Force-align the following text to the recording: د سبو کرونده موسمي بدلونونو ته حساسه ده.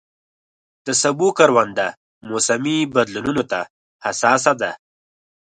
د 0.85 0.87
سبو 1.01 1.27
کرونده 1.37 1.87
موسمي 2.29 2.77
بدلونونو 2.95 3.43
ته 3.51 3.59
حساسه 4.05 4.53
ده. 4.61 4.71